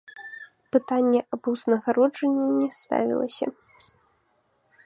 [0.75, 3.47] Пытанне аб узнагароджанні не ставілася.